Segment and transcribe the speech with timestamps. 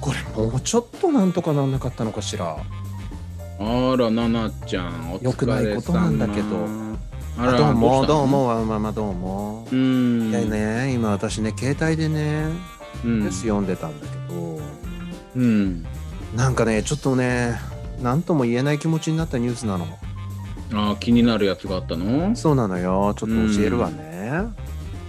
[0.00, 2.56] これもうちょっとなんとかなんなかったのかしら。
[3.62, 6.66] あらななちゃんお疲れ様よくないことなんだけど。
[7.38, 9.68] あらどうもどうももまあまあどうも。
[9.70, 10.30] う、ん。
[10.30, 12.46] いやね今私ね携帯でね
[13.04, 13.20] うん。
[13.20, 14.60] ニュース読んでたんだけど、
[15.36, 15.86] うん。
[16.34, 17.58] なんかねちょっとね
[18.02, 19.86] 何とも言えない気持ちになったニュースなの。
[20.72, 22.34] あー気になるやつがあったの？
[22.36, 23.12] そうなのよ。
[23.14, 24.30] ちょっと教えるわね、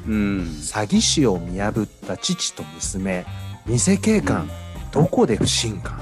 [0.07, 0.41] うん。
[0.41, 3.25] 詐欺師を見破った父と娘。
[3.67, 4.49] 偽警官、
[4.91, 5.99] どこで不信感？
[5.99, 6.01] っ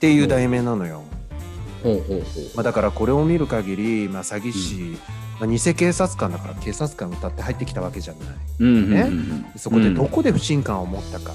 [0.00, 1.02] ていう題名なのよ、
[2.54, 4.96] まあ、だからこれを見る限り、まあ、詐欺師、
[5.38, 8.28] まあ、偽警察官だから警察官歌って入ってきたわけじゃない。
[8.60, 9.52] ううんね。
[9.56, 11.34] そこでどこで不信感を持ったか。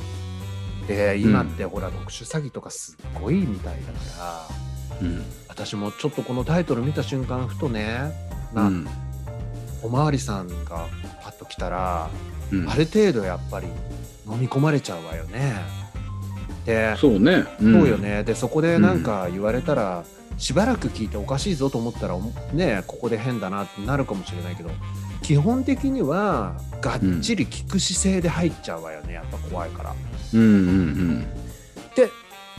[0.87, 4.47] で今ってほら特殊詐欺とかすっごいみたいだか
[4.99, 5.23] らうん。
[5.47, 8.11] 私もちょっとこのタイトル見た瞬間ふとね、
[8.53, 8.87] まあうん。
[9.83, 10.87] おまわりさんが
[11.23, 12.09] パッと来たら
[12.51, 13.67] うんある程度やっぱり
[14.27, 15.84] 飲み込まれちゃうわよね。
[16.65, 17.45] でそうね。
[17.59, 18.23] そうよね。
[18.23, 20.03] で、そこでなんか言われたら、
[20.37, 22.17] しばらく聞いておかしいぞと思ったら、
[22.53, 24.71] ね、ここで変だなってなるかもしれないけど、
[25.21, 29.13] 基本的には、がっちり聞く姿勢で入っちゃうわよね。
[29.13, 29.95] やっぱ怖いから。
[30.33, 31.27] うんうん
[31.95, 32.09] で、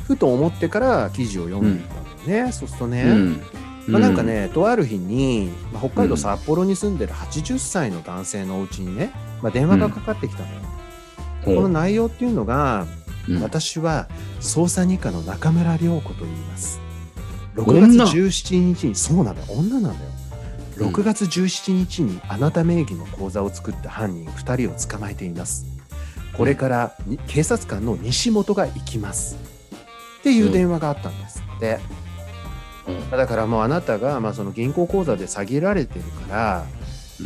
[0.06, 2.52] ふと思ってから記事を読んだんだよね。
[2.52, 3.10] そうするとね、うん。
[3.10, 3.42] うん
[3.88, 10.54] まあ、なんかね、とある日に、まあ、北海道札幌に住んでる80歳の男性のお家にね、まあ、電話がかかってきたのよ。
[11.44, 12.86] この内容っていうのが、
[13.28, 14.08] うん私は
[14.40, 16.80] 捜査二課の中村良子と言います。
[17.56, 20.10] 6女月17日に、そうなんだよ、女なんだよ。
[20.10, 20.26] うん
[20.76, 25.64] 6月17日にあなた名義の口座を作った犯人2人を捕まえています。
[26.36, 29.36] これからに警察官の西本が行きます。
[30.20, 31.78] っていう電話があったんですって。
[32.86, 36.66] うんだからもうあなたがまあその銀行口座で詐欺られてるから、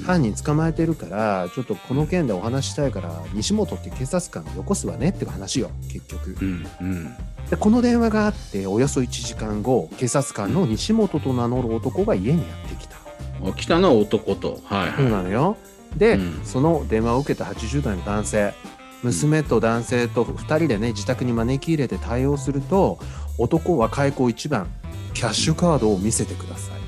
[0.04, 6.36] 犯人捕まえてるから、ちょっとこの件でお話ししたいから、西本って警察官よこすわねっていう話よ、結局。
[6.40, 7.16] うんうん。
[7.48, 12.96] でこの電話があっておよそ1時間後警察官の西本と名乗る男が家にやってきた、
[13.44, 14.60] あ来たのは男と。
[14.64, 15.56] はいそうはなのよ。
[15.96, 16.40] で、うん。
[16.44, 18.54] その電話を受けた80代の男性
[19.02, 22.98] 娘と男性と2人でね自宅に招き入れて対応すると
[23.38, 24.68] 男は開口一番
[25.14, 26.80] キャッシュカードを見せてください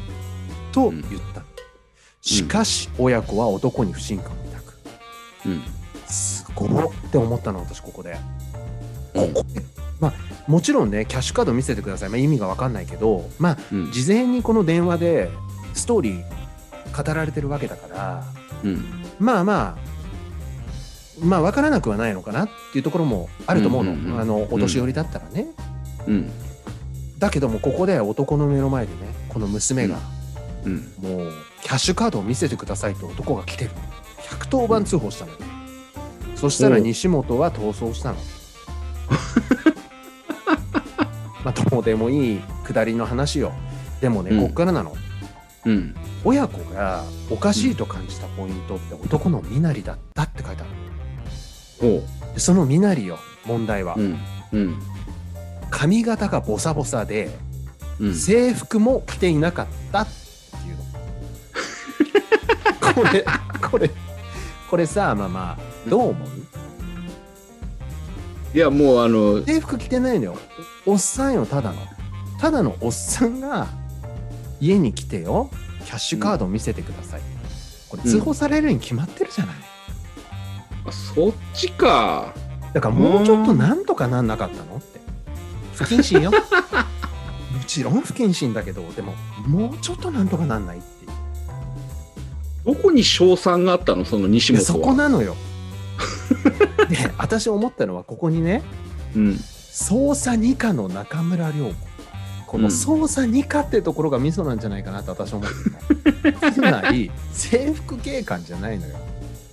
[0.72, 1.04] と言っ
[1.34, 1.42] た、
[2.22, 5.48] しかし親子は男に不信感を抱く。
[5.48, 5.62] いうん。
[6.06, 8.16] すごいって思ったの私ここで。
[9.14, 9.34] うん。
[9.34, 9.62] ここで
[10.00, 10.12] まあ
[10.46, 13.92] もちろんねキャッシュカード見せてください、まあ、意味が分かんないけどまあうん。
[13.92, 15.30] 事前にこの電話で
[15.74, 18.24] ストーリー語られてるわけだから
[18.64, 18.84] うん。
[19.18, 19.92] まあまあ
[21.24, 25.48] まあ分からなくはないのかなっていうところもあると思うの,、うんうんうんあのお年寄りだったらね、
[26.06, 26.30] うん。
[27.18, 29.98] だけどもここで男の目の前でねこの娘が
[30.64, 30.92] うん。
[31.00, 31.32] もう
[31.62, 33.70] キャッシュカードを見せてくださいと男が来てる。
[34.18, 35.38] 110番通報したのよ。
[36.36, 38.18] そしたら西本は逃走したの。
[41.44, 43.52] まあどうでもいい下りの話よ。
[44.00, 44.40] でもね、うん。
[44.40, 44.96] こっからなの。
[45.66, 45.94] うん。
[46.24, 50.70] 親子がおかしいと感じたポイントって男の身なりだったって書いてある
[51.80, 52.02] ほ
[52.34, 54.18] でその身なりよ問題は、ううん。
[54.52, 54.82] うん。
[55.70, 57.30] 髪型がボサボサで
[58.00, 58.14] うん。
[58.14, 60.08] 制服も着ていなかったっ
[62.94, 63.24] これ
[63.70, 63.90] これ
[64.70, 66.28] これさまあまあどう思う？
[68.54, 70.36] いやもうあの制服着てないのよ。
[70.84, 71.78] おっさんよただの。
[72.38, 73.68] ただのおっさんが
[74.60, 75.50] 家に来てよ
[75.84, 77.20] キャッシュカードを見せてください、
[77.88, 79.56] これ通報されるに決まってるじゃない、
[80.86, 82.34] あそっちか。
[82.72, 85.00] だからもうちょっとなんとかなんなかったのって。
[85.74, 86.30] 不謹慎よ。
[87.52, 89.14] もちろん不謹慎だけどでも
[89.46, 91.01] もうちょっとなんとかなんないって
[92.64, 94.04] どこに賞賛があったの？
[94.04, 94.60] その西本は。
[94.60, 95.36] でそこなのよ。
[96.88, 98.62] で 私思ったのはここにね
[99.16, 99.30] うん。
[99.32, 101.74] 捜査二課の中村良子。
[102.46, 105.50] この捜査二課ってところがミソなんじゃないかなって私は思っ
[106.22, 108.96] てた つまり制服警官じゃないのよ。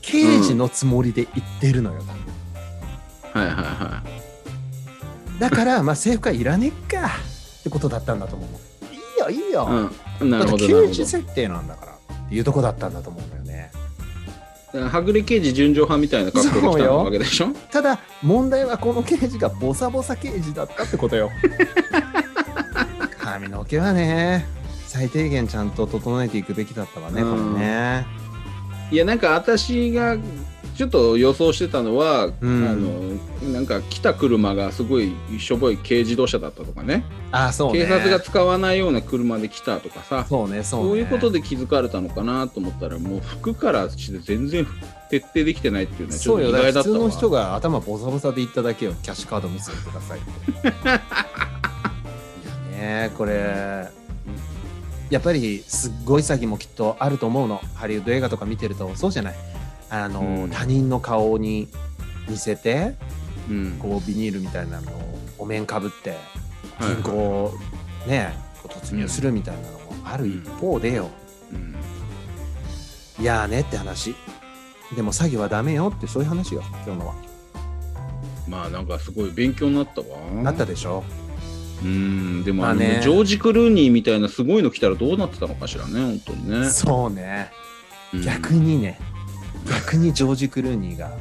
[0.02, 3.44] 刑事のつもりで言ってるのよ多分。
[3.44, 4.04] はいはいは
[5.40, 7.08] だからまあ制服はいらねえか
[7.60, 8.50] ってことだったんだと思う。
[8.50, 9.90] のいいよいいよ、
[10.20, 10.30] いうん。
[10.30, 11.89] なるほど刑事設定なんだから
[12.30, 13.72] っていうとこだったんだと思うんだよね。
[14.72, 17.48] どはぐれ刑事純情派みたいな格好で来たわけでしょ？
[17.72, 21.32] ただ問題はこの刑事がボサボサ刑事だったってことよ。
[23.20, 24.46] 髪の毛はね
[24.88, 28.06] 最低限ちゃんと整えていくべきだったわねこれね。
[28.92, 30.18] いやなんか私が
[30.80, 32.66] ちょっと予想してたのは、うん。
[32.66, 37.04] あのなんか来た車がすごいしょぼい軽自動車だったとかね。
[37.34, 37.80] あそうね。
[37.80, 40.26] 警察が使わないような車で来たとかさ。
[40.30, 40.90] そうねそうね。
[40.92, 44.66] そういうことで気づかれたのかなと思ったらもう服からして全然
[45.10, 50.16] 徹底できてないっていうねちょっと意だから普通の人が頭ボサボサで言っただけよキャッシュカード見せてくださ。
[50.16, 50.20] い
[52.72, 53.90] いやねこれ。
[55.10, 57.60] やっぱりすっごい詐欺もきっとあると思うの。
[57.74, 59.36] ハリウッド映画とか見てるとそうじゃない
[59.90, 60.50] あの、うん。
[60.50, 61.68] 他人の顔に
[62.28, 62.96] 似せて
[63.50, 63.78] うん。
[63.80, 66.12] こうビニールみたいなのをお面かぶって
[66.78, 67.54] はい銀行
[68.08, 71.10] ねこう突入するみたいなのもある一方でよ、
[71.52, 71.76] うん。
[73.20, 74.16] いやーねって話。
[74.96, 77.14] でも詐欺はダメよってそういう話よ今日のは、
[78.48, 80.08] まあなんかすごい勉強になったわ。
[80.44, 81.04] なったでしょ。
[81.84, 82.44] うん。
[82.44, 83.00] でもあの、まあね。
[83.02, 87.52] ジョージ・クルーニーみたいなすごいの来たらどうなってたのかしらね本当にね、そうね。
[88.14, 88.22] うん。
[88.24, 89.00] 逆にね、
[89.68, 91.12] 逆にジョージ・クルーニーが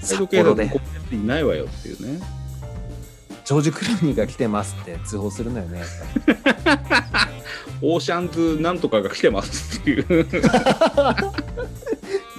[0.00, 0.68] 札幌で。
[0.68, 2.20] とこういないわよっていうね。
[3.44, 5.82] ジョージ・クルーニーが来てますって通報するのよね
[7.82, 10.06] オーシャンズなんとかが来てますっていう。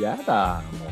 [0.02, 0.92] やだもう。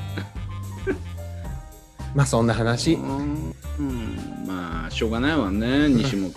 [2.16, 2.96] まあそんな話。
[2.96, 6.34] うん、うんまあしょうがないわね 西本。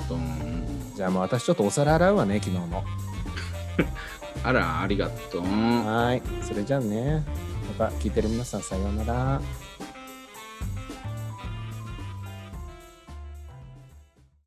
[0.94, 2.84] じゃあもう私ちょっとお皿洗うわね昨日の
[4.44, 5.42] あらありがとう。
[5.42, 6.22] はい。
[6.42, 7.24] それじゃあね。
[7.78, 9.40] また聞いてる皆さんさようなら。